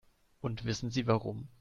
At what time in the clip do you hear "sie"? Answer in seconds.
0.89-1.05